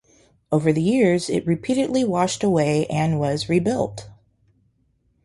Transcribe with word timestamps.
Over 0.51 0.73
the 0.73 0.81
years, 0.81 1.29
it 1.29 1.45
repeatedly 1.45 2.03
washed 2.03 2.43
away 2.43 2.87
and 2.87 3.19
was 3.19 3.47
rebuilt. 3.49 4.09